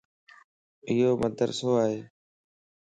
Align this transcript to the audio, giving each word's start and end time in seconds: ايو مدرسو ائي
ايو 0.89 1.09
مدرسو 1.23 1.69
ائي 1.83 1.97